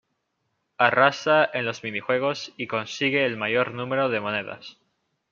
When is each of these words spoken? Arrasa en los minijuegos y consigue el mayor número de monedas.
Arrasa 0.79 1.47
en 1.53 1.63
los 1.67 1.83
minijuegos 1.83 2.53
y 2.57 2.65
consigue 2.65 3.23
el 3.23 3.37
mayor 3.37 3.75
número 3.75 4.09
de 4.09 4.19
monedas. 4.19 4.79